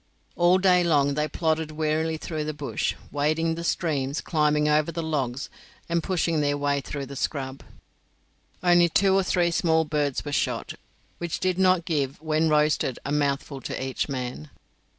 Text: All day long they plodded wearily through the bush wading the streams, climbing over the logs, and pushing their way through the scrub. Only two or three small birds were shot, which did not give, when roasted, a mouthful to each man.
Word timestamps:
All 0.35 0.57
day 0.57 0.83
long 0.83 1.13
they 1.13 1.27
plodded 1.27 1.69
wearily 1.69 2.17
through 2.17 2.45
the 2.45 2.55
bush 2.55 2.95
wading 3.11 3.53
the 3.53 3.63
streams, 3.63 4.19
climbing 4.19 4.67
over 4.67 4.91
the 4.91 5.03
logs, 5.03 5.47
and 5.87 6.01
pushing 6.01 6.41
their 6.41 6.57
way 6.57 6.81
through 6.81 7.05
the 7.05 7.15
scrub. 7.15 7.61
Only 8.63 8.89
two 8.89 9.13
or 9.13 9.21
three 9.21 9.51
small 9.51 9.85
birds 9.85 10.25
were 10.25 10.31
shot, 10.31 10.73
which 11.19 11.39
did 11.39 11.59
not 11.59 11.85
give, 11.85 12.19
when 12.19 12.49
roasted, 12.49 12.97
a 13.05 13.11
mouthful 13.11 13.61
to 13.61 13.79
each 13.85 14.09
man. 14.09 14.49